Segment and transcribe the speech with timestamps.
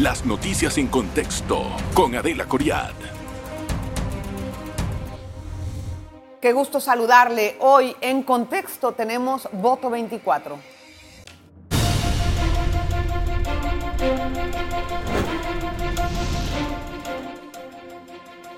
[0.00, 2.92] Las noticias en contexto con Adela Coriad.
[6.38, 7.56] Qué gusto saludarle.
[7.60, 10.58] Hoy en contexto tenemos voto 24.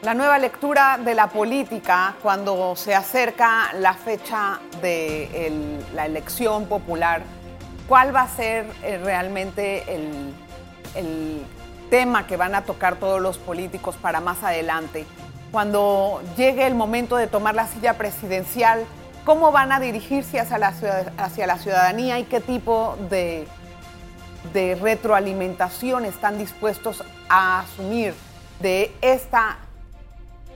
[0.02, 7.22] La nueva lectura de la política cuando se acerca la fecha de la elección popular,
[7.86, 10.34] ¿cuál va a ser eh, realmente el,
[10.94, 11.44] el
[11.90, 15.06] tema que van a tocar todos los políticos para más adelante?
[15.50, 18.84] Cuando llegue el momento de tomar la silla presidencial,
[19.24, 23.46] ¿cómo van a dirigirse hacia la, ciudadanía y qué tipo de,
[24.52, 28.14] de retroalimentación están dispuestos a asumir
[28.60, 29.58] de esta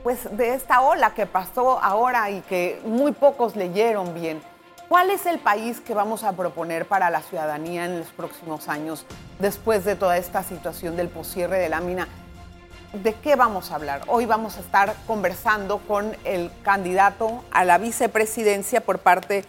[0.03, 4.41] pues de esta ola que pasó ahora y que muy pocos leyeron bien.
[4.89, 9.05] ¿Cuál es el país que vamos a proponer para la ciudadanía en los próximos años
[9.39, 12.07] después de toda esta situación del poscierre de la mina?
[12.93, 14.01] ¿De qué vamos a hablar?
[14.07, 19.45] Hoy vamos a estar conversando con el candidato a la vicepresidencia por parte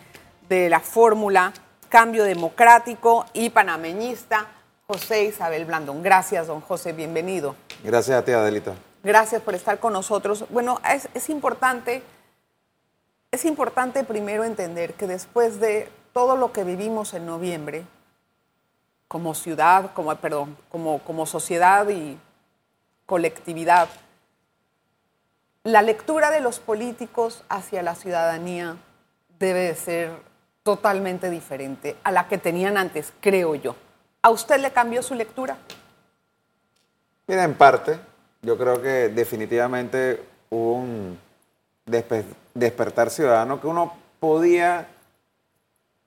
[0.48, 1.52] de la fórmula
[1.88, 4.46] Cambio Democrático y Panameñista,
[4.86, 6.02] José Isabel Blandón.
[6.02, 7.54] Gracias, don José, bienvenido.
[7.84, 8.74] Gracias a ti, Adelita.
[9.04, 10.44] Gracias por estar con nosotros.
[10.50, 10.80] Bueno,
[11.14, 12.02] es, importante,
[13.30, 17.84] es importante primero entender que después de todo lo que vivimos en noviembre,
[19.14, 22.18] como ciudad, como, perdón, como, como sociedad y
[23.06, 23.88] colectividad,
[25.62, 28.76] la lectura de los políticos hacia la ciudadanía
[29.38, 30.10] debe de ser
[30.64, 33.76] totalmente diferente a la que tenían antes, creo yo.
[34.20, 35.58] ¿A usted le cambió su lectura?
[37.28, 38.00] Mira, en parte,
[38.42, 41.20] yo creo que definitivamente hubo un
[42.52, 44.88] despertar ciudadano que uno podía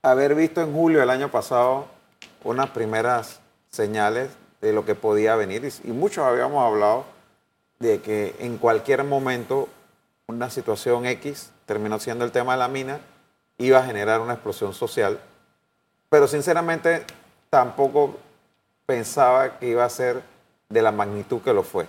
[0.01, 1.95] haber visto en julio del año pasado
[2.43, 4.29] unas primeras señales
[4.61, 5.71] de lo que podía venir.
[5.83, 7.05] Y, muchos habíamos hablado
[7.79, 9.69] de que en cualquier momento
[10.27, 12.99] una situación X terminó siendo el tema de la mina,
[13.57, 15.19] iba a generar una explosión social,
[16.09, 17.05] pero sinceramente
[17.49, 18.17] tampoco
[18.85, 20.21] pensaba que iba a ser
[20.69, 21.87] de la magnitud que lo fue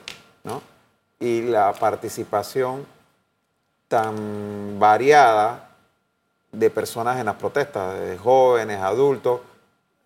[1.21, 2.87] y la participación
[3.89, 5.71] tan variada
[6.53, 9.41] de personas en las protestas, de jóvenes, adultos,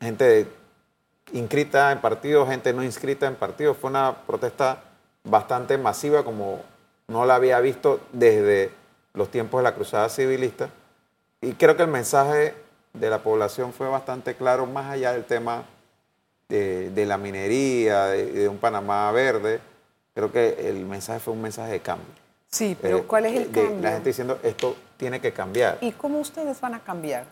[0.03, 0.47] gente
[1.33, 3.77] inscrita en partidos, gente no inscrita en partidos.
[3.77, 4.83] Fue una protesta
[5.25, 6.61] bastante masiva como
[7.09, 8.71] no la había visto desde
[9.15, 10.69] los tiempos de la cruzada civilista.
[11.41, 12.55] Y creo que el mensaje
[12.93, 15.65] de la población fue bastante claro, más allá del tema
[16.49, 19.61] de, la minería, de un Panamá verde
[20.15, 22.07] creo que el mensaje fue un mensaje de cambio.
[22.49, 23.81] Sí, pero eh, ¿cuál es el cambio?
[23.81, 25.79] la gente diciendo esto tiene que cambiar.
[25.81, 27.25] ¿Y cómo ustedes van a cambiar?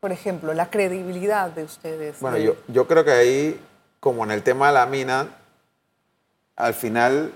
[0.00, 2.18] Por ejemplo, la credibilidad de ustedes.
[2.20, 3.60] Bueno, yo, yo creo que ahí,
[4.00, 5.28] como en el tema de la mina,
[6.56, 7.32] al final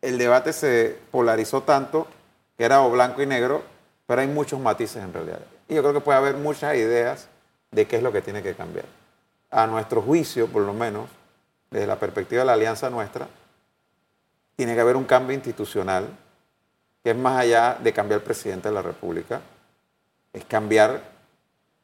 [0.00, 2.06] el debate se polarizó tanto
[2.56, 3.62] que era o blanco y negro,
[4.06, 5.40] pero hay muchos matices en realidad.
[5.68, 7.28] Y yo creo que puede haber muchas ideas
[7.70, 8.86] de qué es lo que tiene que cambiar.
[9.50, 11.08] A nuestro juicio, por lo menos,
[11.70, 13.28] desde la perspectiva de la alianza nuestra,
[14.56, 16.08] tiene que haber un cambio institucional
[17.04, 19.40] que es más allá de cambiar el presidente de la República,
[20.32, 21.00] es cambiar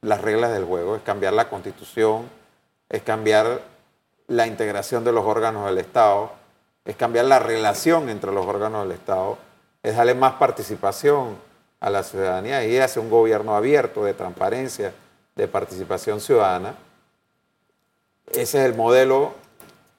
[0.04, 2.28] las reglas del juego, es cambiar la constitución,
[2.88, 3.62] es cambiar
[4.28, 6.30] la integración de los órganos del Estado,
[6.84, 9.38] es cambiar la relación entre los órganos del Estado,
[9.82, 11.36] es darle más participación
[11.80, 14.92] a la ciudadanía y hacer un gobierno abierto, de transparencia,
[15.34, 16.74] de participación ciudadana.
[18.26, 19.34] Ese es el modelo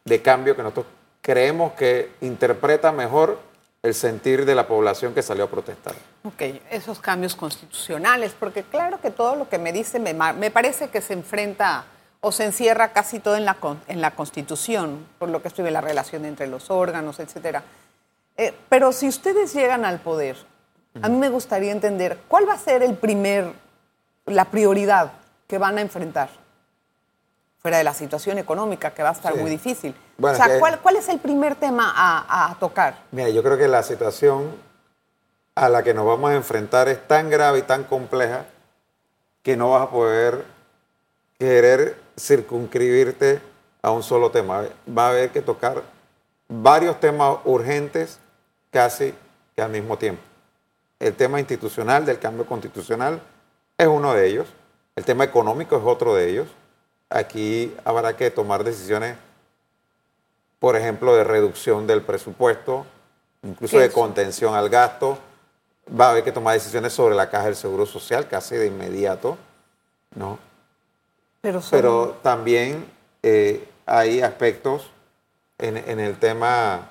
[0.03, 0.85] de cambio que nosotros
[1.21, 3.39] creemos que interpreta mejor
[3.85, 5.93] el sentir de la población que salió a protestar.
[6.23, 6.41] Ok,
[6.71, 11.01] esos cambios constitucionales, porque claro que todo lo que me dice me, me parece que
[11.01, 11.85] se enfrenta
[12.19, 13.57] o se encierra casi todo en la,
[13.87, 17.59] en la Constitución, por lo que estuve la relación entre los órganos, etc.
[18.37, 20.35] Eh, pero si ustedes llegan al poder,
[21.03, 23.51] a mí me gustaría entender cuál va a ser el primer,
[24.25, 25.11] la prioridad
[25.47, 26.29] que van a enfrentar
[27.65, 29.95] fuera de la situación económica, que va a estar muy difícil.
[30.21, 32.99] o sea, ¿cuál, es el primer tema a, tocar?
[33.09, 34.51] Mira, yo creo que la situación
[35.55, 38.45] a la que nos vamos a enfrentar es tan grave y tan compleja
[39.41, 40.45] que no vas a poder
[41.39, 43.41] querer circunscribirte
[43.81, 44.65] a un solo tema.
[44.87, 45.81] Va a haber que tocar
[46.47, 48.19] varios temas urgentes
[48.69, 49.15] casi
[49.55, 50.21] que al mismo tiempo.
[50.99, 53.19] El tema institucional del cambio constitucional
[53.75, 54.47] es uno de ellos.
[54.95, 56.47] El tema económico es otro de ellos
[57.09, 59.17] aquí habrá que tomar decisiones,
[60.59, 62.85] por ejemplo, de reducción del presupuesto,
[63.43, 65.17] incluso de contención al gasto.
[65.87, 69.37] Va a haber que tomar decisiones sobre la caja del Seguro Social casi de inmediato,
[70.15, 70.39] ¿no?
[71.41, 72.85] Pero, también
[73.21, 74.89] eh, hay aspectos
[75.59, 76.89] en, en el tema,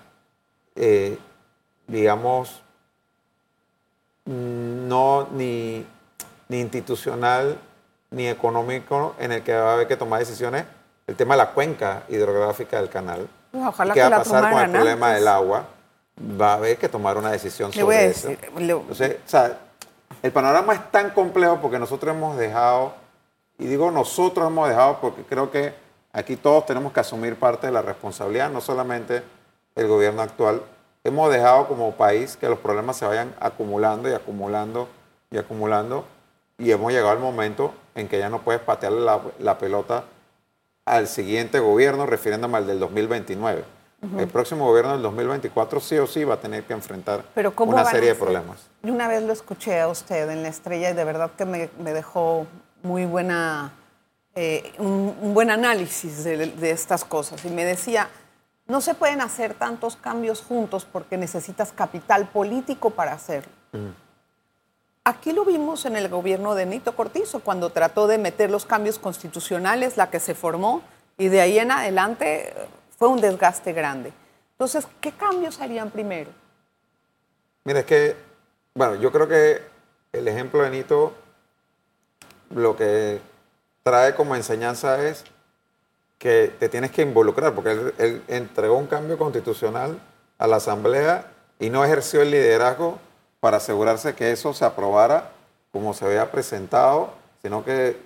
[0.77, 1.19] eh,
[1.89, 2.63] digamos,
[4.27, 5.85] no ni,
[6.49, 7.59] ni institucional
[8.11, 10.65] ni económico en el que va a haber que tomar decisiones,
[11.07, 13.29] el tema de la cuenca hidrográfica del canal.
[13.51, 15.65] Pues ojalá ¿Qué que va a pasar con el problema del agua?
[16.41, 18.29] Va a haber que tomar una decisión Le sobre eso.
[18.29, 19.59] le- Entonces, o sea,
[20.23, 22.95] el panorama es tan complejo porque nosotros hemos dejado,
[23.59, 25.75] y digo nosotros hemos dejado porque creo que
[26.13, 29.23] aquí todos tenemos que asumir parte de la responsabilidad, no solamente
[29.75, 30.63] el gobierno actual.
[31.03, 34.89] Hemos dejado como país que los problemas se vayan acumulando y acumulando
[35.31, 36.05] y acumulando,
[36.59, 40.05] y hemos llegado al momento en que ya no puedes patearle la, la pelota
[40.85, 43.65] al siguiente gobierno, refiriéndome al del 2029.
[44.19, 47.73] El próximo gobierno del 2024 sí o sí va a tener que enfrentar Pero ¿cómo
[47.73, 48.69] una serie de problemas.
[48.83, 51.71] Yo una vez lo escuché a usted en La Estrella y de verdad que me,
[51.79, 52.47] me dejó
[52.83, 53.73] muy buena,
[54.35, 57.43] eh, un, un buen análisis de, de estas cosas.
[57.47, 58.11] Y me decía,
[58.67, 63.53] no se pueden hacer tantos cambios juntos porque necesitas capital político para hacerlo.
[65.07, 68.99] Aquí lo vimos en el gobierno de Nito Cortizo, cuando trató de meter los cambios
[68.99, 70.83] constitucionales, la que se formó,
[71.19, 72.69] y de ahí en adelante eh,
[72.99, 74.15] fue un desgaste grande.
[74.53, 76.31] Entonces, ¿qué cambios harían primero?
[77.65, 78.17] Mira, es que,
[78.73, 79.61] bueno, yo creo que
[80.11, 81.13] el ejemplo de Nito
[82.49, 83.21] lo que
[83.83, 85.25] trae como enseñanza es
[86.17, 90.01] que te tienes que involucrar, porque él, él entregó un cambio constitucional
[90.39, 92.99] a la Asamblea y no ejerció el liderazgo
[93.45, 95.33] para asegurarse que eso se aprobara
[95.71, 97.13] como se había presentado,
[97.43, 98.01] sino que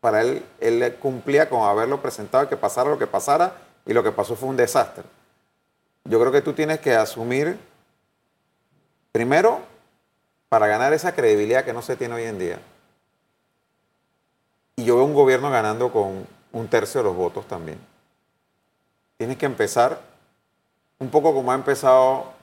[0.00, 3.52] para él, él cumplía con haberlo presentado que pasara lo que pasara,
[3.86, 5.04] y lo que pasó fue un desastre.
[6.04, 7.56] Yo creo que tú tienes que asumir
[9.12, 9.60] Primero,
[10.48, 12.60] para ganar esa credibilidad que no se tiene hoy en día.
[14.76, 17.78] Y yo veo un gobierno ganando con un tercio de los votos también.
[19.16, 20.00] Tienes que empezar
[20.98, 22.39] un poco como ha empezado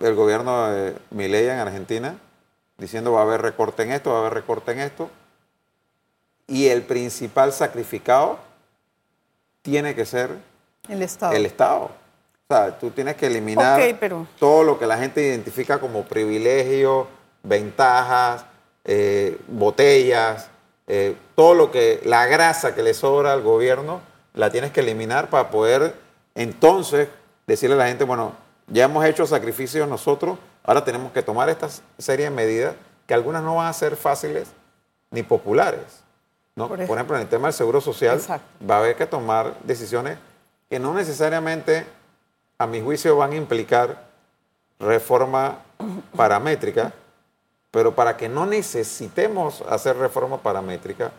[0.00, 2.16] el gobierno de Milei en Argentina,
[2.78, 5.10] diciendo va a haber recorte en esto, va a haber recorte en esto.
[6.46, 8.38] Y el principal sacrificado
[9.62, 10.30] tiene que ser
[10.88, 11.32] El Estado.
[11.34, 11.84] el Estado.
[12.48, 17.06] O sea, tú tienes que eliminar pero- todo lo que la gente identifica como privilegio,
[17.42, 18.44] ventajas,
[18.84, 20.48] eh, botellas,
[20.88, 24.00] eh, todo lo que, la grasa que le sobra al gobierno,
[24.34, 25.94] la tienes que eliminar para poder
[26.34, 27.08] entonces
[27.46, 28.32] decirle a la gente, bueno,
[28.70, 31.68] ya hemos hecho sacrificios nosotros, ahora tenemos que tomar esta
[31.98, 32.74] serie de medidas
[33.06, 34.48] que algunas no van a ser fáciles
[35.10, 36.02] ni populares.
[36.54, 36.68] ¿no?
[36.68, 37.16] Por Por, ejemplo.
[37.16, 38.46] en el tema del seguro social, Exacto.
[38.68, 40.18] va a haber que tomar decisiones
[40.68, 41.84] que no necesariamente,
[42.58, 44.04] a mi juicio, van a implicar
[44.78, 45.58] reforma
[46.16, 46.92] paramétrica,
[47.70, 51.10] pero para que no necesitemos hacer reforma paramétrica,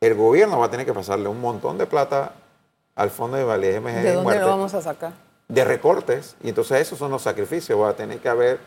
[0.00, 2.32] el gobierno va a tener que pasarle un montón de plata
[2.94, 5.12] al Fondo de Validez de Emergencia ¿De dónde Muerte lo vamos a sacar?
[5.48, 7.80] De recortes, y entonces esos son los sacrificios.
[7.80, 8.60] Va a tener que haber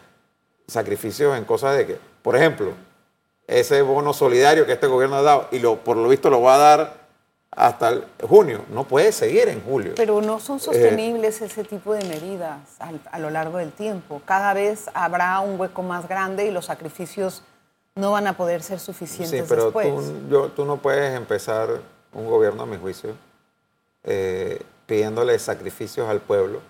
[0.67, 2.71] sacrificios en cosas de que, por ejemplo,
[3.47, 6.55] ese bono solidario que este gobierno ha dado, y lo, por lo visto lo va
[6.55, 7.01] a dar
[7.51, 9.93] hasta el junio, no puede seguir en julio.
[9.97, 14.21] Pero no Eh, son sostenibles ese tipo de medidas al- a lo largo del tiempo.
[14.25, 17.43] Cada vez habrá un hueco más grande y los sacrificios
[17.95, 19.85] no van a poder ser suficientes Sí, pero después.
[19.89, 21.67] tú, yo- tú no puedes empezar
[22.13, 23.15] un gobierno, a mi juicio,
[24.05, 26.61] eh, pidiéndole sacrificios al pueblo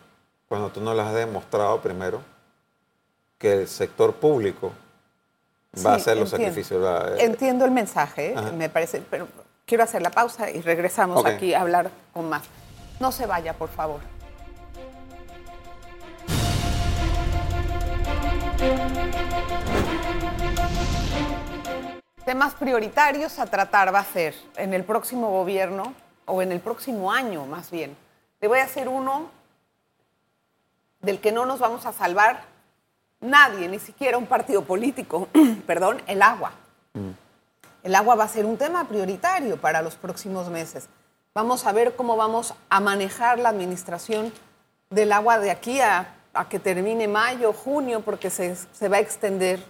[0.52, 2.22] cuando tú no les has demostrado primero
[3.38, 4.74] que el sector público
[5.86, 6.54] va a hacer los entiendo.
[6.54, 7.18] sacrificios.
[7.18, 8.52] eh, Entiendo el mensaje, Ajá.
[8.52, 9.30] me parece, pero
[9.66, 12.44] quiero hacer la pausa y regresamos aquí a hablar con más.
[13.00, 14.02] No se vaya, por favor.
[22.26, 25.94] Temas prioritarios a tratar va a ser en el próximo gobierno
[26.26, 27.96] o en el próximo año más bien.
[28.40, 29.30] Le voy a hacer uno
[31.02, 32.44] del que no nos vamos a salvar
[33.20, 35.28] nadie, ni siquiera un partido político,
[35.68, 36.52] perdón, el agua.
[37.84, 40.88] El agua va a ser un tema prioritario para los próximos meses.
[41.34, 44.32] Vamos a ver cómo vamos a manejar la administración
[44.90, 49.00] del agua de aquí a, a que termine mayo, junio, porque se, se va a
[49.00, 49.64] extender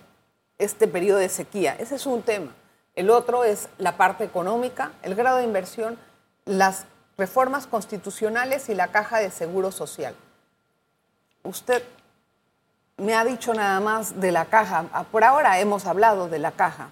[0.58, 1.76] este periodo de sequía.
[1.80, 2.52] Ese es un tema.
[2.96, 5.98] El otro es la parte económica, el grado de inversión,
[6.46, 6.86] las
[7.18, 10.16] reformas constitucionales y la caja de seguro social.
[11.44, 11.84] Usted
[12.98, 14.86] me ha dicho nada más de la caja.
[14.94, 16.90] Ah, Por ahora hemos hablado de la caja.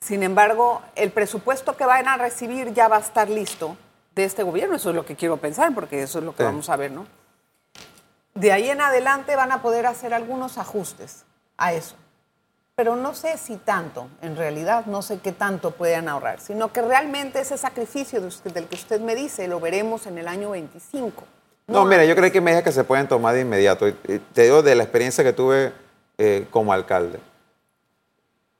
[0.00, 3.76] Sin embargo, el presupuesto que van a recibir ya va a estar listo
[4.14, 4.76] de este gobierno.
[4.76, 6.44] Eso es lo que quiero pensar, porque eso es lo que Sí.
[6.44, 7.06] vamos a ver, ¿no?
[8.34, 11.24] De ahí en adelante van a poder hacer algunos ajustes
[11.56, 11.96] a eso.
[12.76, 16.82] Pero no sé si tanto, en realidad no sé qué tanto puedan ahorrar, sino que
[16.82, 20.50] realmente ese sacrificio de usted- del que usted me dice lo veremos en el año
[20.50, 21.22] 25.
[21.66, 23.86] No, mira, yo creo que hay medidas que se pueden tomar de inmediato.
[24.34, 25.72] Te digo de la experiencia que tuve
[26.18, 27.18] eh, como alcalde.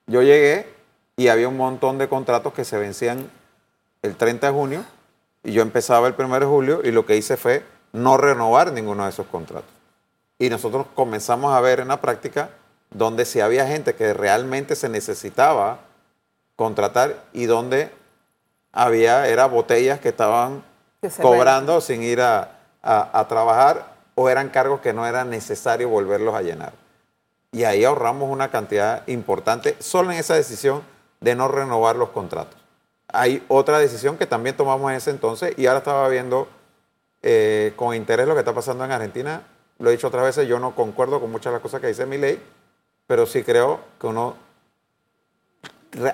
[0.06, 0.66] Yo llegué
[1.16, 3.30] y había un montón de contratos que se vencían
[4.02, 4.84] el 30 de junio
[5.42, 9.04] y yo empezaba el 1 de julio y lo que hice fue no renovar ninguno
[9.04, 9.70] de esos contratos.
[10.38, 12.50] Y nosotros comenzamos a ver en la práctica
[12.90, 15.80] donde si había gente que realmente se necesitaba
[16.56, 17.90] contratar y donde
[18.72, 20.62] había, era botellas que estaban
[21.00, 22.53] Que cobrando sin ir a,
[22.84, 26.72] a- trabajar o eran cargos que no era necesario volverlos a llenar.
[27.50, 30.82] Y ahí ahorramos una cantidad importante solo en esa decisión
[31.20, 32.56] de no renovar los contratos.
[33.08, 36.48] Hay otra decisión que también tomamos en ese entonces y ahora estaba viendo
[37.22, 39.42] eh, con interés lo que está pasando en Argentina.
[39.78, 42.06] Lo he dicho otras veces, yo no concuerdo con muchas de las cosas que dice
[42.06, 42.42] mi ley,
[43.06, 44.36] pero sí creo que uno,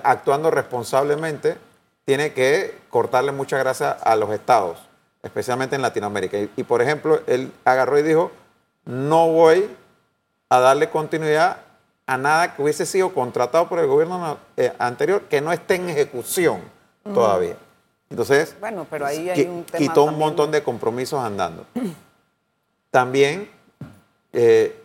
[0.03, 1.57] actuando responsablemente,
[2.05, 4.79] tiene que cortarle mucha grasa a los estados,
[5.23, 6.37] especialmente en Latinoamérica.
[6.37, 8.31] Y, y, por ejemplo, él agarró y dijo,
[8.85, 9.69] no voy
[10.49, 11.57] a darle continuidad
[12.07, 15.89] a nada que hubiese sido contratado por el gobierno eh, anterior que no esté en
[15.89, 16.59] ejecución
[17.03, 17.55] todavía.
[18.09, 21.65] Entonces, Bueno, pero ahí hay qui- un tema quitó un montón de compromisos andando.
[22.89, 23.49] También
[24.33, 24.75] eh,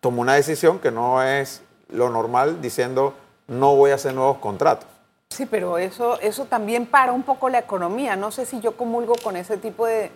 [0.00, 3.14] tomó una decisión que no es lo normal diciendo
[3.46, 4.88] no voy a hacer nuevos contratos.
[5.34, 8.14] Sí, pero eso, eso también para un poco la economía.
[8.16, 10.10] No sé si yo comulgo con ese tipo de,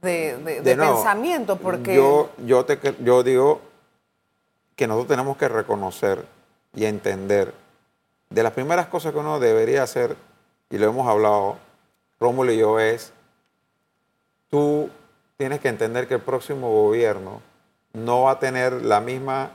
[0.00, 3.60] de- pensamiento, porque Yo, yo, te, yo digo
[4.76, 6.24] que nosotros tenemos que reconocer
[6.74, 7.52] y entender
[8.30, 10.16] de las primeras cosas que uno debería hacer,
[10.70, 11.58] y lo hemos hablado,
[12.18, 13.12] Rómulo y yo, es
[14.50, 14.88] tú
[15.36, 17.40] tienes que entender que el próximo gobierno
[17.92, 19.50] no va a tener la misma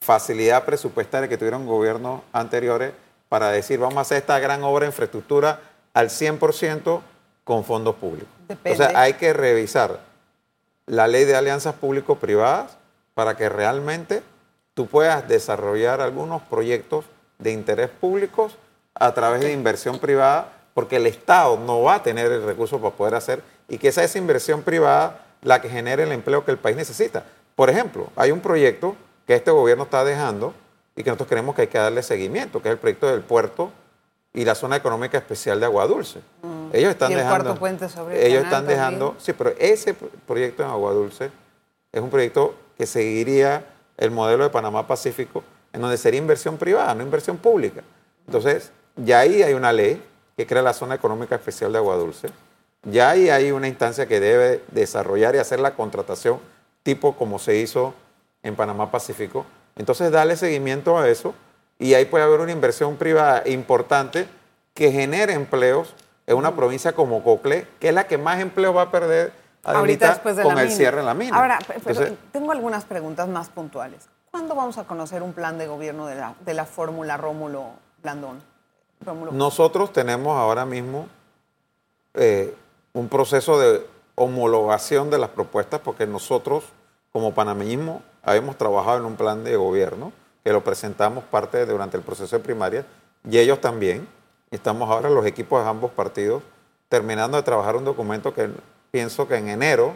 [0.00, 2.92] facilidad presupuestaria que tuvieron gobiernos anteriores
[3.28, 5.60] para decir vamos a hacer esta gran obra de infraestructura
[5.94, 7.00] al 100%
[7.44, 8.28] con fondos públicos.
[8.48, 8.72] Depende.
[8.72, 10.00] O sea, hay que revisar
[10.86, 12.76] la ley de alianzas público-privadas
[13.14, 14.22] para que realmente
[14.74, 17.04] tú puedas desarrollar algunos proyectos
[17.38, 18.56] de interés públicos
[18.94, 22.94] a través de inversión privada, porque el Estado no va a tener el recurso para
[22.94, 26.58] poder hacer y que sea esa inversión privada la que genere el empleo que el
[26.58, 27.24] país necesita.
[27.54, 30.54] Por ejemplo, hay un proyecto que este gobierno está dejando
[30.96, 33.70] y que nosotros creemos que hay que darle seguimiento, que es el proyecto del puerto
[34.32, 36.20] y la zona económica especial de Agua Dulce.
[36.72, 37.12] Ellos están Mm.
[37.12, 39.24] Y el dejando, cuarto puente sobre el ellos canal están dejando, también.
[39.24, 41.30] sí, pero ese pro- proyecto en Agua Dulce
[41.92, 43.64] es un proyecto que seguiría
[43.96, 47.82] el modelo de Panamá Pacífico, en donde sería inversión privada, no inversión pública.
[48.26, 50.02] Entonces, ya ahí hay una ley
[50.36, 52.28] que crea la zona económica especial de Agua Dulce.
[52.82, 56.38] Ya ahí hay una instancia que debe desarrollar y hacer la contratación
[56.82, 57.94] tipo como se hizo
[58.42, 59.46] en Panamá Pacífico.
[59.76, 61.34] Entonces, darle seguimiento a eso
[61.78, 64.26] y ahí puede haber una inversión privada importante
[64.74, 65.94] que genere empleos
[66.26, 69.78] en una provincia como Cocle, que es la que más empleo va a perder ahorita
[69.78, 70.76] ahorita después de con la el mina.
[70.76, 71.36] cierre en la mina.
[71.36, 74.08] Ahora, pe- pero Entonces, tengo algunas preguntas más puntuales.
[74.30, 77.70] ¿Cuándo vamos a conocer un plan de gobierno de la, de la fórmula Rómulo
[78.02, 78.42] Blandón?
[79.04, 79.32] Rómulo.
[79.32, 81.06] Nosotros tenemos ahora mismo
[82.14, 82.54] eh,
[82.92, 86.64] un proceso de homologación de las propuestas porque nosotros,
[87.12, 90.12] como panameñismo, habíamos trabajado en un plan de gobierno
[90.44, 92.84] que lo presentamos parte durante el proceso de primaria
[93.28, 94.06] y ellos también.
[94.50, 96.42] Estamos ahora los equipos de ambos partidos
[96.88, 98.50] terminando de trabajar un documento que
[98.90, 99.94] pienso que en enero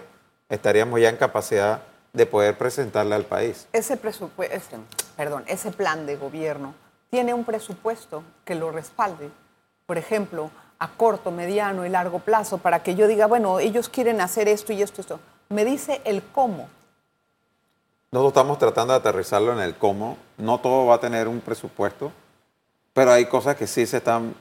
[0.48, 1.82] estaríamos ya en capacidad
[2.12, 3.66] de poder presentarle al país.
[3.72, 4.76] Ese presupuesto,
[5.16, 6.74] perdón, ese plan de gobierno
[7.10, 9.30] tiene un presupuesto que lo respalde.
[9.86, 14.20] Por ejemplo, a corto, mediano y largo plazo, para que yo diga, bueno, ellos quieren
[14.20, 15.20] hacer esto y esto, esto.
[15.48, 16.68] Me dice el cómo.
[18.12, 20.16] Nosotros estamos tratando de aterrizarlo en el cómo.
[20.36, 22.10] No todo va a tener un presupuesto,
[22.92, 24.34] pero hay cosas que sí se están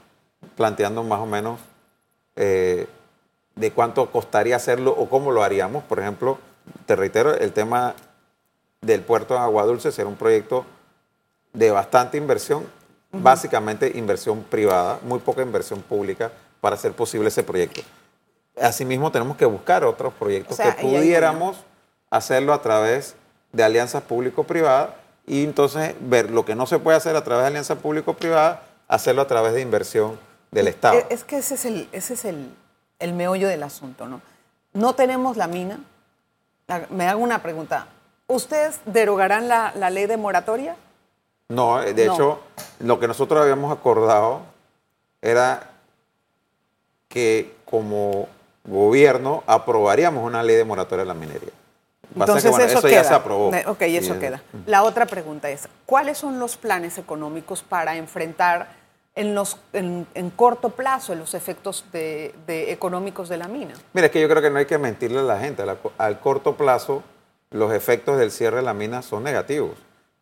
[0.55, 1.59] planteando más o menos
[2.35, 2.87] eh,
[3.55, 5.83] de cuánto costaría hacerlo o cómo lo haríamos.
[5.83, 6.39] Por ejemplo,
[6.87, 7.93] te reitero, el tema
[8.81, 10.65] del puerto de Agua Dulce será un proyecto
[11.53, 12.65] de bastante inversión,
[13.11, 17.81] básicamente inversión privada, muy poca inversión pública para hacer posible ese proyecto.
[18.59, 21.57] Asimismo, tenemos que buscar otros proyectos O sea, que pudiéramos
[22.09, 23.15] hacerlo a través
[23.51, 24.89] de alianzas público-privadas
[25.25, 29.21] y entonces ver lo que no se puede hacer a través de alianzas público-privadas, hacerlo
[29.21, 30.19] a través de inversión
[30.51, 30.99] del Estado.
[31.09, 32.49] Es- que ese es el, ese es el,
[32.99, 34.21] el meollo del asunto, ¿no?
[34.73, 35.79] No tenemos la mina.
[36.91, 37.87] Me hago una pregunta.
[38.27, 40.75] ¿Ustedes derogarán la, la ley de moratoria?
[41.49, 42.13] No, eh, de No.
[42.13, 42.39] hecho,
[42.79, 44.41] lo que nosotros habíamos acordado
[45.21, 45.71] era
[47.07, 48.27] que como
[48.65, 51.49] gobierno aprobaríamos una ley de moratoria a la minería.
[52.15, 53.01] Entonces que, bueno, eso, eso, queda.
[53.01, 53.51] ya se aprobó.
[53.51, 54.41] Ne- Ok, eso queda.
[54.65, 58.79] La otra pregunta es, ¿cuáles son los planes económicos para enfrentar
[59.19, 63.73] en, los, en, corto plazo los efectos de, económicos de la mina.
[63.91, 65.63] Mira, es que yo creo que no hay que mentirle a la gente.
[65.97, 67.03] Al, corto plazo,
[67.51, 69.71] los efectos del cierre de la mina son negativos.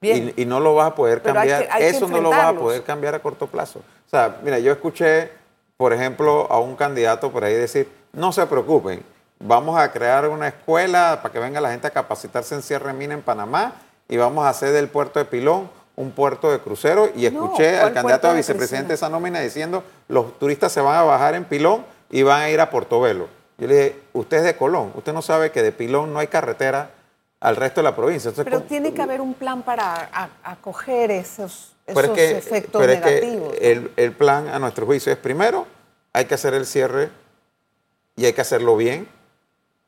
[0.01, 1.67] Y, no lo vas a poder cambiar.
[1.79, 3.79] Eso no lo vas a poder cambiar a corto plazo.
[3.79, 5.31] O sea, mira, yo escuché,
[5.75, 9.03] por ejemplo, a un candidato por ahí decir, no se preocupen,
[9.39, 12.93] vamos a crear una escuela para que venga la gente a capacitarse en cierre de
[12.93, 13.73] mina en Panamá
[14.09, 17.91] y vamos a hacer del puerto de Pilón un puerto de crucero y escuché al
[17.91, 21.83] candidato a vicepresidente de esa nómina diciendo los turistas se van a bajar en Pilón
[22.09, 23.27] y van a ir a Portobelo.
[23.57, 26.27] Yo le dije, usted es de Colón, usted no sabe que de Pilón no hay
[26.27, 26.91] carretera
[27.39, 28.31] al resto de la provincia.
[28.43, 30.09] pero tiene que haber un plan para
[30.43, 33.53] acoger esos, efectos negativos.
[33.59, 35.65] el, el plan, a nuestro juicio, es primero,
[36.13, 37.09] hay que hacer el cierre
[38.15, 39.07] y hay que hacerlo bien,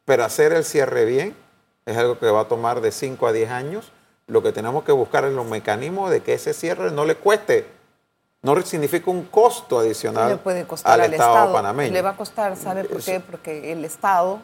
[0.09, 1.35] pero hacer el cierre bien
[1.85, 3.91] es algo que va a tomar de 5 a 10 años
[4.25, 7.67] lo que tenemos que buscar es los mecanismos de que ese cierre no le cueste,
[8.41, 11.93] no significa un costo adicional le puede costar al, Estado, panameño.
[11.93, 13.19] Le va a costar, ¿sabe por qué?
[13.19, 14.39] Porque el Estado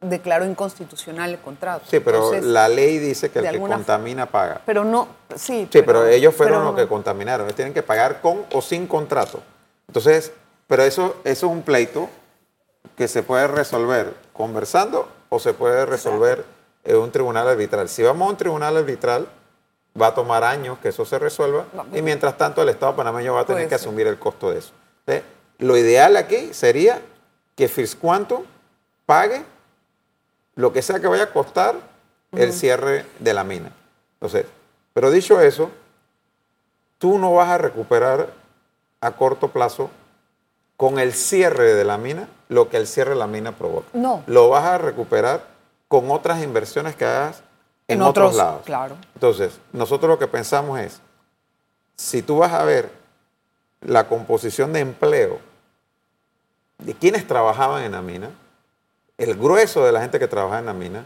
[0.00, 1.84] declaró inconstitucional el contrato.
[1.90, 4.60] Sí, pero la ley dice que el que contamina paga.
[4.64, 5.66] Pero no, sí.
[5.72, 7.46] Sí, pero, ellos fueron los que contaminaron.
[7.46, 9.42] Ellos tienen que pagar con o sin contrato.
[9.88, 10.30] Entonces,
[10.68, 12.08] pero eso, eso es un pleito
[12.96, 16.44] que se puede resolver conversando o se puede resolver
[16.84, 17.88] es un tribunal arbitral.
[17.88, 19.28] Si vamos a un tribunal arbitral,
[20.00, 23.40] va a tomar años que eso se resuelva y mientras tanto el Estado panameño va
[23.40, 24.72] a tener que asumir el costo de eso.
[25.58, 27.00] Lo ideal aquí sería
[27.54, 28.44] que Fiscuanto
[29.06, 29.44] pague
[30.54, 31.76] lo que sea que vaya a costar
[32.32, 33.70] el cierre de la mina.
[34.14, 34.46] Entonces,
[34.94, 35.70] pero dicho eso,
[36.98, 38.32] tú no vas a recuperar
[39.00, 39.90] a corto plazo
[40.76, 43.88] con el cierre de la mina lo que el cierre de la mina provoca.
[43.94, 44.22] No.
[44.26, 45.46] Lo vas a recuperar
[45.88, 47.42] con otras inversiones que hagas
[47.88, 48.62] en, otros, lados.
[48.64, 48.96] Claro.
[49.14, 51.00] Entonces, nosotros lo que pensamos es,
[51.96, 52.90] si tú vas a ver
[53.80, 55.38] la composición de empleo
[56.78, 58.30] de quienes trabajaban en la mina,
[59.18, 61.04] el grueso de la gente que trabaja en la mina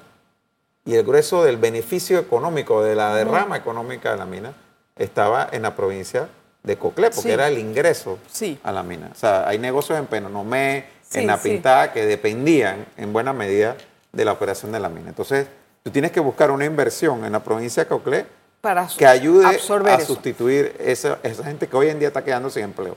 [0.84, 4.52] y el grueso del beneficio económico, de la derrama económica de la mina,
[4.97, 6.28] estaba en la provincia
[6.62, 8.18] de Coclé, porque era el ingreso
[8.62, 9.10] a la mina.
[9.12, 13.76] O sea, hay negocios en Penonomé, en La Pintada, que dependían en buena medida
[14.12, 15.08] de la operación de la mina.
[15.10, 15.47] Entonces,
[15.82, 18.26] tú tienes que buscar una inversión en la provincia de Cauclé
[18.60, 22.64] Para que ayude a sustituir esa, esa, gente que hoy en día está quedando sin
[22.64, 22.97] empleo.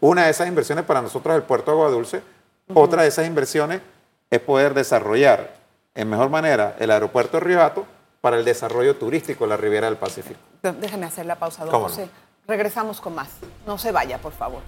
[0.00, 2.22] Una de esas inversiones para nosotros es el puerto de Agua Dulce.
[2.74, 3.80] Otra de esas inversiones
[4.30, 5.54] es poder desarrollar
[5.94, 7.86] en mejor manera el aeropuerto de Río
[8.20, 10.40] para el desarrollo turístico de la Riviera del Pacífico.
[10.62, 12.08] Déjeme hacer la pausa, don José.
[12.46, 13.28] Regresamos con más.
[13.66, 14.62] No se vaya, por favor.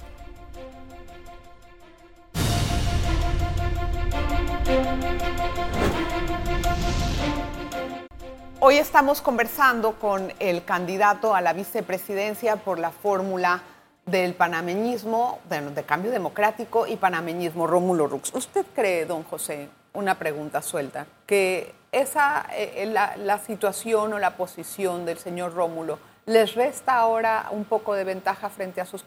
[8.61, 13.63] Hoy estamos conversando con el candidato a la vicepresidencia por la fórmula
[14.05, 18.35] del panameñismo, de, cambio democrático y panameñismo, Rómulo Rux.
[18.35, 25.07] ¿Usted cree, don José, una pregunta suelta, que esa, eh, la, situación o la posición
[25.07, 29.03] del señor Rómulo les resta ahora un poco de ventaja frente a sus,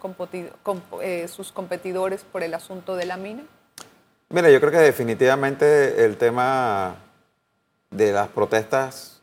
[1.01, 3.43] eh, sus competidores por el asunto de la mina?
[4.33, 6.95] Mira, yo creo que definitivamente el tema
[7.89, 9.19] de las protestas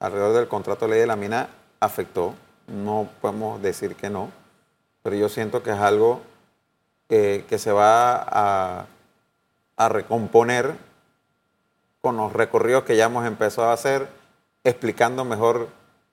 [0.00, 2.34] alrededor del contrato de ley de la mina afectó.
[2.66, 4.32] No podemos decir que no,
[5.04, 6.22] pero yo siento que es algo
[7.08, 8.86] que, se va a,
[9.76, 10.74] a recomponer
[12.00, 14.08] con los recorridos que ya hemos empezado a hacer,
[14.64, 15.68] explicando mejor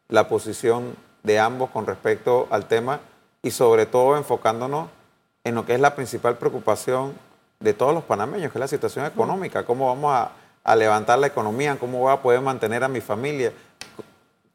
[0.08, 2.99] la posición de ambos con respecto al tema
[3.41, 4.89] y sobre todo enfocándonos
[5.43, 7.24] en lo que es la principal preocupación
[7.59, 10.29] de todos los panameños, que es la situación económica, cómo vamos
[10.63, 13.53] a, levantar la economía, cómo voy a poder mantener a mi familia,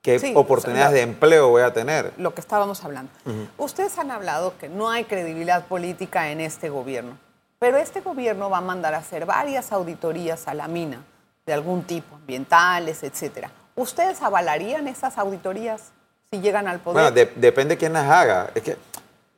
[0.02, 2.12] qué oportunidades de empleo voy a tener.
[2.16, 3.12] Lo que estábamos hablando.
[3.58, 7.16] Ustedes han hablado que no hay credibilidad política en este gobierno,
[7.60, 11.04] pero este gobierno va a mandar a hacer varias auditorías a la mina
[11.46, 13.50] de algún tipo, ambientales, etcétera.
[13.76, 15.92] ¿Ustedes avalarían esas auditorías
[16.30, 17.12] si llegan al poder?
[17.12, 18.50] Bueno, depende de quién las haga.
[18.54, 18.76] Es que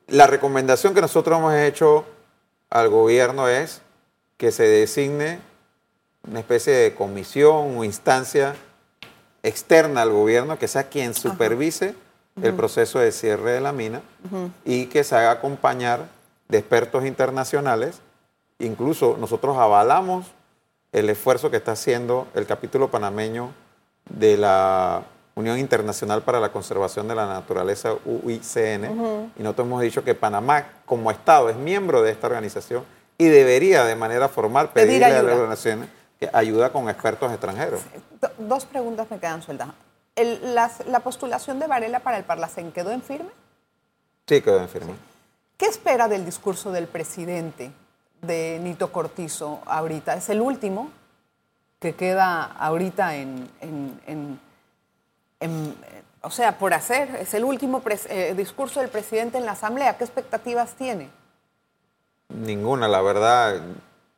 [0.08, 2.04] la recomendación que nosotros hemos hecho
[2.72, 3.82] al gobierno es
[4.38, 5.40] que se designe
[6.26, 8.54] una especie de comisión o instancia
[9.42, 11.94] externa al gobierno que sea quien supervise
[12.40, 14.00] el proceso de cierre de la mina
[14.64, 16.08] y que se haga acompañar
[16.48, 18.00] de expertos internacionales.
[18.58, 20.28] Incluso nosotros avalamos
[20.92, 23.52] el esfuerzo que está haciendo el capítulo panameño
[24.08, 25.02] de la
[25.34, 30.66] Unión Internacional para la Conservación de la Naturaleza, UICN, y nosotros hemos dicho que Panamá
[30.84, 32.84] como Estado es miembro de esta organización
[33.16, 35.88] y debería de manera formal pedirle a las organizaciones
[36.20, 37.80] que ayuda con expertos extranjeros.
[38.38, 39.68] Dos preguntas me quedan sueltas.
[40.16, 43.30] ¿La postulación de Varela para el Parlacén quedó en firme?
[44.26, 44.92] Sí, quedó en firme.
[45.56, 47.70] ¿Qué espera del discurso del presidente
[48.20, 50.14] de Nito Cortizo ahorita?
[50.14, 50.90] Es el último
[51.78, 54.40] que queda ahorita en,
[56.22, 57.16] o sea, por hacer.
[57.16, 59.96] Es el último eh, discurso del presidente en la Asamblea.
[59.98, 61.10] ¿Qué expectativas tiene?
[62.28, 63.60] Ninguna, la verdad.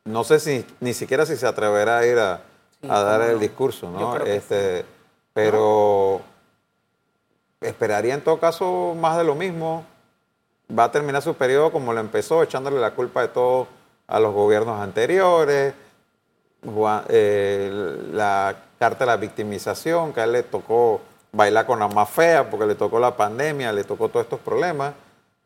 [0.05, 2.41] No sé si ni siquiera si se atreverá a ir a,
[2.81, 4.17] dar el discurso, ¿no?
[4.17, 4.85] Este,
[5.33, 6.21] pero
[7.59, 9.85] esperaría en todo caso más de lo mismo.
[10.77, 13.67] Va a terminar su periodo como lo empezó, echándole la culpa de todo
[14.07, 15.73] a los gobiernos anteriores.
[17.09, 21.01] Eh, la carta de la victimización, que a él le tocó
[21.35, 24.93] bailar con la más fea porque le tocó la pandemia, le tocó todos estos problemas,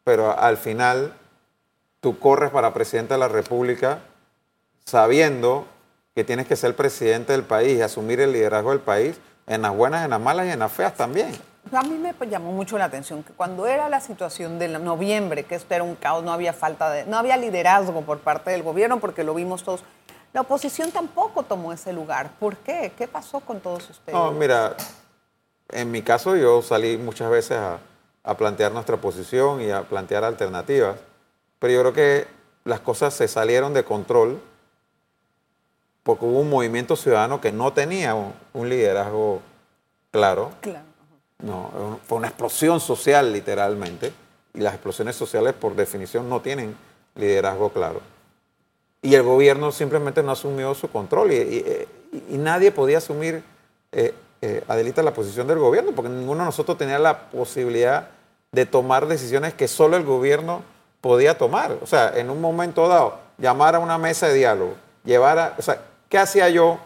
[0.04, 1.14] pero al final
[2.00, 4.00] tú corres para presidente de la República
[4.86, 5.66] sabiendo
[6.16, 9.76] que tienes que ser presidente del país y asumir el liderazgo del país en las
[9.76, 11.32] buenas, en las malas y en las feas también.
[11.72, 15.56] A mí me llamó mucho la atención que cuando era la situación de noviembre, que
[15.56, 19.00] esto era un caos, no había falta de, no había liderazgo por parte del gobierno,
[19.00, 19.84] porque lo vimos todos.
[20.34, 22.32] La oposición tampoco tomó ese lugar.
[22.40, 22.92] ¿Por qué?
[22.98, 24.14] ¿Qué pasó con todos ustedes?
[24.14, 24.76] No, mira,
[25.72, 27.80] en mi caso yo salí muchas veces a,
[28.24, 30.98] a plantear nuestra posición y a plantear alternativas,
[31.60, 32.28] pero yo creo que
[32.66, 34.40] las cosas se salieron de control
[36.04, 39.42] porque hubo un movimiento ciudadano que no tenía un, liderazgo
[40.12, 40.52] claro.
[40.62, 40.86] Claro.
[41.40, 44.12] No, fue una explosión social literalmente,
[44.54, 46.76] y las explosiones sociales por definición no tienen
[47.16, 48.02] liderazgo claro.
[49.02, 51.76] Y el gobierno simplemente no asumió su control y,
[52.32, 53.44] nadie podía asumir,
[53.92, 58.10] eh, eh, Adelita, la posición del gobierno, porque ninguno de nosotros tenía la posibilidad
[58.52, 60.64] de tomar decisiones que solo el gobierno
[61.02, 61.78] podía tomar.
[61.82, 65.62] O sea, en un momento dado, llamar a una mesa de diálogo, llevar a, o
[65.62, 66.80] sea, ¿qué hacía yo?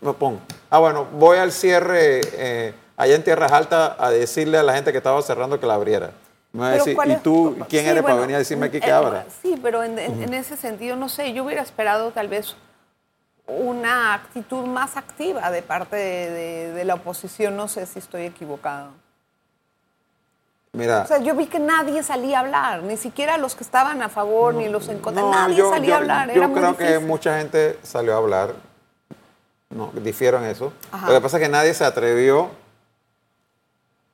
[0.00, 4.62] Me pongo, ah, bueno, voy al cierre eh, allá en Tierras Altas a decirle a
[4.62, 6.10] la gente que estaba cerrando que la abriera.
[6.52, 9.26] Me va a decir, ¿y tú quién eres para venir a decirme aquí que abra?
[9.42, 9.98] Sí, pero en,
[10.32, 12.56] ese sentido, no sé, yo hubiera esperado tal vez
[13.46, 18.90] una actitud más activa de parte de la oposición, no sé si estoy equivocado.
[20.76, 24.10] O sea, yo vi que nadie salía a hablar, ni siquiera los que estaban a
[24.10, 26.32] favor ni los en contra, nadie salía a hablar.
[26.34, 28.54] Yo creo que mucha gente salió a hablar,
[29.70, 30.72] no, difiero en eso.
[31.06, 32.50] Lo que pasa es que nadie se atrevió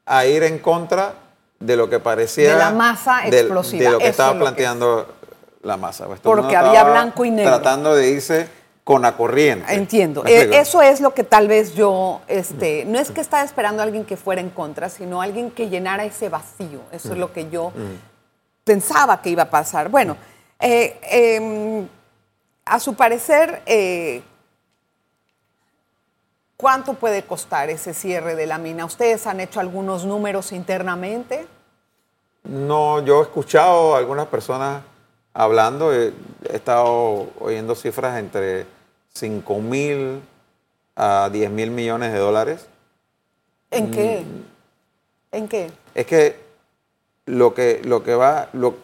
[0.06, 1.14] a ir en contra
[1.58, 2.52] de lo que parecía...
[2.52, 3.84] De la masa explosiva.
[3.84, 5.14] De, lo que estaba planteando
[5.62, 6.06] la masa.
[6.06, 7.50] Pues, Porque había blanco y negro.
[7.50, 8.48] Tratando de irse
[8.84, 9.72] con la corriente.
[9.72, 10.24] Entiendo.
[10.26, 13.84] Eh, eso es lo que tal vez yo, este, no es que estaba esperando a
[13.84, 16.80] alguien que fuera en contra, sino alguien que llenara ese vacío.
[16.90, 17.72] Eso es lo que yo
[18.64, 19.88] pensaba que iba a pasar.
[19.88, 20.16] Bueno,
[20.58, 21.88] eh, em,
[22.64, 24.22] a su parecer, eh,
[26.56, 28.84] ¿cuánto puede costar ese cierre de la mina?
[28.84, 31.46] ¿Ustedes han hecho algunos números internamente?
[32.44, 34.82] No, yo he escuchado a algunas personas
[35.34, 36.12] hablando, he,
[36.50, 38.66] estado oyendo cifras entre
[39.14, 40.20] 5 mil
[40.96, 42.66] a 10 mil millones de dólares.
[43.70, 44.20] ¿En qué?
[44.20, 45.36] Mm.
[45.36, 45.70] ¿En qué?
[45.94, 46.36] Es que
[47.26, 48.76] lo que, lo que va, lo,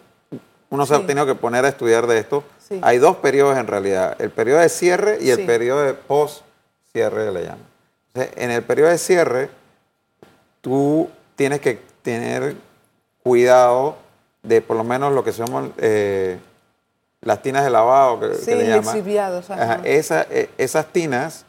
[0.70, 2.44] uno se ha tenido que poner a estudiar de esto.
[2.82, 7.44] Hay dos periodos en realidad, el periodo de cierre y el periodo de post-cierre, le
[7.44, 7.66] llaman.
[8.14, 9.50] en el periodo de cierre,
[10.60, 12.56] tú tienes que tener
[13.22, 13.96] cuidado
[14.48, 16.38] de por lo menos lo que somos eh,
[17.20, 19.82] las tinas de lavado, que, sí, le llaman.
[19.84, 21.44] E, esas tinas,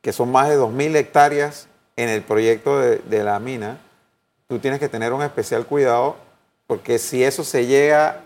[0.00, 3.78] que son más de 2.000 hectáreas en el proyecto de, la mina,
[4.48, 6.16] tú tienes que tener un especial cuidado
[6.66, 8.20] porque si eso se llega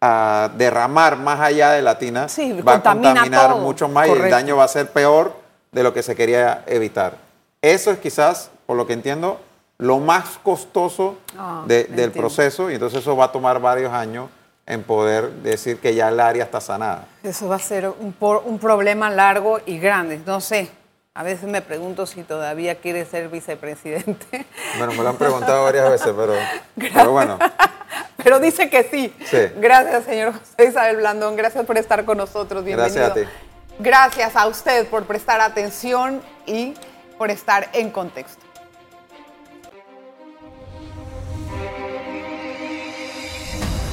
[0.00, 2.26] a derramar más allá de la tina,
[2.66, 5.34] va a contaminar mucho más y el daño va a ser peor
[5.70, 7.16] de lo que se quería evitar.
[7.60, 9.40] Eso es quizás, por lo que entiendo,
[9.82, 14.28] lo más costoso ah, del proceso y entonces eso va a tomar varios años
[14.64, 17.06] en poder decir que ya el área está sanada.
[17.24, 18.14] Eso va a ser un,
[18.44, 20.20] un problema largo y grande.
[20.24, 20.70] No sé,
[21.14, 24.46] a veces me pregunto si todavía quiere ser vicepresidente.
[24.78, 26.34] Bueno, me lo han preguntado varias veces, pero,
[26.94, 27.38] pero bueno.
[28.24, 29.12] Pero dice que sí.
[29.28, 29.38] sí.
[29.56, 31.34] Gracias, señor José Isabel Blandón.
[31.34, 32.64] Gracias por estar con nosotros.
[32.64, 32.94] Bienvenido.
[32.94, 33.36] Gracias a ti.
[33.80, 36.74] Gracias a usted por prestar atención y
[37.18, 38.51] por estar en contexto.